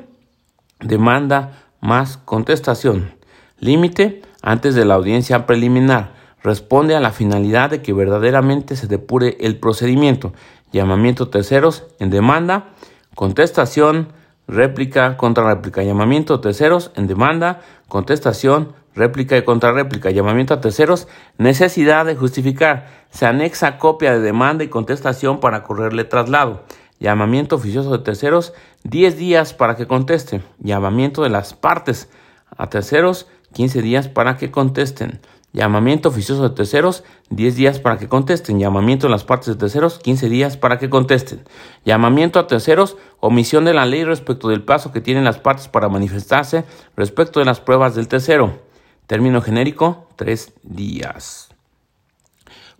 demanda 0.81 1.63
más 1.81 2.17
contestación. 2.17 3.15
Límite 3.57 4.21
antes 4.43 4.75
de 4.75 4.85
la 4.85 4.93
audiencia 4.93 5.47
preliminar. 5.47 6.13
Responde 6.43 6.95
a 6.95 6.99
la 6.99 7.11
finalidad 7.11 7.69
de 7.69 7.81
que 7.81 7.93
verdaderamente 7.93 8.75
se 8.75 8.87
depure 8.87 9.37
el 9.39 9.57
procedimiento. 9.57 10.33
Llamamiento 10.71 11.29
terceros 11.29 11.85
en 11.99 12.09
demanda, 12.09 12.73
contestación, 13.15 14.09
réplica 14.47 15.17
contra 15.17 15.45
réplica. 15.45 15.83
Llamamiento 15.83 16.41
terceros 16.41 16.91
en 16.95 17.07
demanda, 17.07 17.61
contestación, 17.87 18.73
réplica 18.95 19.37
y 19.37 19.43
contrarréplica, 19.43 20.11
llamamiento 20.11 20.53
a 20.53 20.61
terceros, 20.61 21.07
necesidad 21.37 22.05
de 22.05 22.15
justificar, 22.15 22.87
se 23.09 23.25
anexa 23.25 23.77
copia 23.77 24.13
de 24.13 24.19
demanda 24.19 24.63
y 24.63 24.67
contestación 24.67 25.39
para 25.39 25.63
correrle 25.63 26.03
traslado, 26.03 26.63
llamamiento 26.99 27.55
oficioso 27.55 27.91
de 27.91 28.03
terceros, 28.03 28.53
10 28.83 29.17
días 29.17 29.53
para 29.53 29.75
que 29.75 29.87
conteste, 29.87 30.41
llamamiento 30.59 31.23
de 31.23 31.29
las 31.29 31.53
partes 31.53 32.09
a 32.55 32.69
terceros, 32.69 33.27
15 33.53 33.81
días 33.81 34.07
para 34.07 34.37
que 34.37 34.51
contesten, 34.51 35.19
llamamiento 35.53 36.09
oficioso 36.09 36.43
de 36.43 36.55
terceros, 36.55 37.03
10 37.29 37.55
días 37.55 37.79
para 37.79 37.97
que 37.97 38.09
contesten, 38.09 38.59
llamamiento 38.59 39.07
de 39.07 39.11
las 39.11 39.23
partes 39.23 39.47
de 39.47 39.55
terceros, 39.55 39.99
15 39.99 40.27
días 40.27 40.57
para 40.57 40.79
que 40.79 40.89
contesten, 40.89 41.45
llamamiento 41.85 42.39
a 42.39 42.47
terceros, 42.47 42.97
omisión 43.19 43.63
de 43.63 43.73
la 43.73 43.85
ley 43.85 44.03
respecto 44.03 44.49
del 44.49 44.63
plazo 44.63 44.91
que 44.91 45.01
tienen 45.01 45.23
las 45.23 45.37
partes 45.37 45.67
para 45.67 45.89
manifestarse 45.89 46.65
respecto 46.97 47.39
de 47.39 47.45
las 47.45 47.61
pruebas 47.61 47.95
del 47.95 48.07
tercero, 48.07 48.59
Término 49.07 49.41
genérico, 49.41 50.07
tres 50.15 50.53
días. 50.63 51.49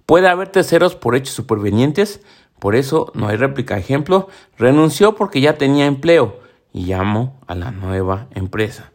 Puede 0.06 0.30
haber 0.30 0.48
terceros 0.50 0.96
por 0.96 1.16
hechos 1.16 1.36
supervenientes, 1.36 2.22
por 2.60 2.76
eso 2.76 3.12
no 3.14 3.28
hay 3.28 3.36
réplica. 3.36 3.78
Ejemplo, 3.78 4.30
renunció 4.58 5.16
porque 5.16 5.42
ya 5.42 5.58
tenía 5.58 5.86
empleo 5.86 6.40
y 6.72 6.86
llamo 6.86 7.40
a 7.46 7.56
la 7.56 7.72
nueva 7.72 8.28
empresa. 8.36 8.92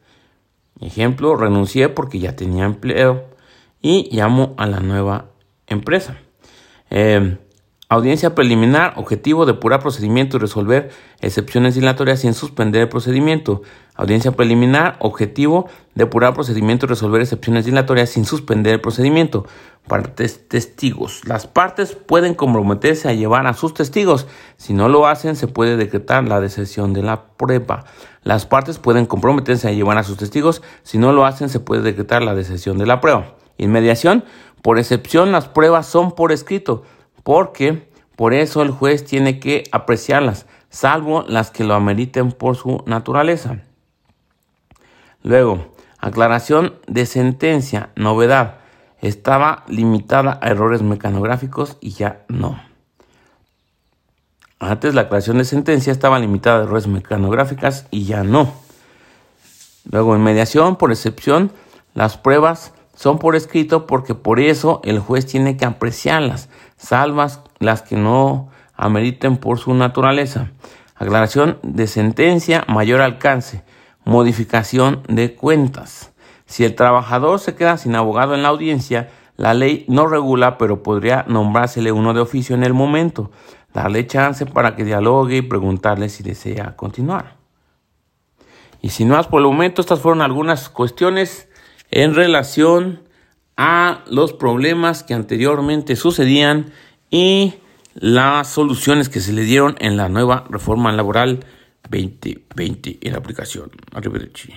Ejemplo, 0.81 1.37
renuncié 1.37 1.91
porque 1.91 2.19
ya 2.19 2.35
tenía 2.35 2.65
empleo 2.65 3.27
y 3.81 4.09
llamo 4.15 4.55
a 4.57 4.67
la 4.67 4.81
nueva 4.81 5.27
empresa. 5.67 6.19
Eh, 6.91 7.39
Audiencia 7.91 8.35
preliminar, 8.35 8.93
objetivo 8.97 9.47
depurar 9.47 9.81
procedimiento 9.81 10.37
y 10.37 10.41
resolver 10.41 10.91
excepciones 11.23 11.75
dilatorias 11.75 12.21
sin 12.21 12.35
suspender 12.35 12.83
el 12.83 12.91
procedimiento. 12.91 13.63
Audiencia 13.95 14.33
preliminar, 14.33 14.97
objetivo 14.99 15.69
depurar 15.95 16.35
procedimiento 16.35 16.85
y 16.85 16.91
resolver 16.91 17.23
excepciones 17.23 17.65
dilatorias 17.65 18.11
sin 18.11 18.27
suspender 18.27 18.75
el 18.75 18.83
procedimiento. 18.83 19.47
Partes 19.87 20.47
testigos. 20.49 21.23
Las 21.27 21.47
partes 21.47 21.95
pueden 21.95 22.35
comprometerse 22.35 23.09
a 23.09 23.15
llevar 23.15 23.47
a 23.47 23.55
sus 23.55 23.73
testigos. 23.73 24.27
Si 24.59 24.75
no 24.75 24.91
lo 24.91 25.07
hacen, 25.07 25.35
se 25.35 25.49
puede 25.49 25.79
decretar 25.79 26.25
la 26.25 26.43
deserción 26.43 26.93
de 26.93 27.03
la 27.03 27.29
prueba. 27.39 27.87
Las 28.23 28.45
partes 28.45 28.79
pueden 28.79 29.07
comprometerse 29.07 29.67
a 29.67 29.73
llevar 29.73 29.97
a 29.97 30.03
sus 30.03 30.19
testigos. 30.19 30.61
Si 30.83 30.99
no 30.99 31.15
lo 31.15 31.25
hacen, 31.25 31.49
se 31.49 31.59
puede 31.59 31.81
decretar 31.81 32.23
la 32.23 32.35
deserción 32.35 32.77
de 32.77 32.85
la 32.85 33.01
prueba. 33.01 33.39
Inmediación. 33.59 34.25
Por 34.63 34.79
excepción, 34.79 35.33
las 35.33 35.49
pruebas 35.49 35.87
son 35.87 36.13
por 36.13 36.33
escrito 36.33 36.85
porque 37.23 37.89
por 38.17 38.33
eso 38.33 38.63
el 38.63 38.71
juez 38.71 39.05
tiene 39.05 39.39
que 39.39 39.65
apreciarlas, 39.71 40.47
salvo 40.71 41.25
las 41.29 41.51
que 41.51 41.63
lo 41.63 41.75
ameriten 41.75 42.33
por 42.33 42.57
su 42.57 42.83
naturaleza. 42.87 43.61
Luego, 45.23 45.75
aclaración 45.99 46.75
de 46.87 47.07
sentencia, 47.07 47.91
novedad. 47.97 48.61
Estaba 49.01 49.65
limitada 49.69 50.41
a 50.43 50.49
errores 50.49 50.83
mecanográficos 50.83 51.77
y 51.81 51.91
ya 51.91 52.25
no. 52.29 52.61
Antes 54.59 54.95
la 54.95 55.03
aclaración 55.03 55.39
de 55.39 55.45
sentencia 55.45 55.93
estaba 55.93 56.19
limitada 56.19 56.61
a 56.61 56.63
errores 56.65 56.89
mecanográficas 56.89 57.87
y 57.91 58.07
ya 58.07 58.25
no. 58.25 58.53
Luego, 59.91 60.17
en 60.17 60.23
mediación, 60.23 60.77
por 60.77 60.91
excepción, 60.91 61.53
las 61.95 62.17
pruebas 62.17 62.73
son 62.99 63.21
por 63.21 63.37
escrito 63.37 63.87
porque 63.87 64.17
por 64.17 64.41
eso 64.41 64.81
el 64.83 64.99
juez 64.99 65.25
tiene 65.25 65.57
que 65.57 65.65
apreciarlas, 65.65 66.49
salvas 66.77 67.43
las 67.61 67.83
que 67.83 67.95
no 67.95 68.49
ameriten 68.75 69.37
por 69.37 69.61
su 69.61 69.73
naturaleza. 69.73 70.51
Aclaración 70.97 71.61
de 71.63 71.87
sentencia, 71.87 72.65
mayor 72.67 73.01
alcance, 73.01 73.63
modificación 74.05 75.05
de 75.07 75.37
cuentas. 75.37 76.11
Si 76.47 76.65
el 76.65 76.75
trabajador 76.75 77.39
se 77.39 77.55
queda 77.55 77.77
sin 77.77 77.95
abogado 77.95 78.35
en 78.35 78.43
la 78.43 78.49
audiencia, 78.49 79.11
la 79.37 79.55
ley 79.55 79.85
no 79.87 80.09
regula, 80.09 80.59
pero 80.59 80.83
podría 80.83 81.25
nombrársele 81.29 81.93
uno 81.93 82.15
de 82.15 82.21
oficio 82.21 82.57
en 82.57 82.65
el 82.65 82.75
momento, 82.75 83.31
darle 83.73 84.09
chance 84.09 84.45
para 84.45 84.75
que 84.75 84.83
dialogue 84.83 85.37
y 85.37 85.43
preguntarle 85.43 86.09
si 86.09 86.25
desea 86.25 86.75
continuar. 86.75 87.37
Y 88.83 88.91
si 88.91 89.05
no 89.05 89.23
por 89.23 89.41
el 89.41 89.47
momento, 89.47 89.83
estas 89.83 90.01
fueron 90.01 90.21
algunas 90.21 90.69
cuestiones 90.69 91.48
en 91.91 92.15
relación 92.15 93.03
a 93.57 94.05
los 94.09 94.33
problemas 94.33 95.03
que 95.03 95.15
anteriormente 95.15 95.97
sucedían 95.97 96.73
y 97.11 97.55
las 97.95 98.49
soluciones 98.49 99.09
que 99.09 99.21
se 99.21 99.33
le 99.33 99.43
dieron 99.43 99.77
en 99.81 99.97
la 99.97 100.09
nueva 100.09 100.45
reforma 100.49 100.93
laboral 100.93 101.45
2020 101.91 102.99
en 103.01 103.17
aplicación. 103.17 103.71
Arrivederci. 103.93 104.53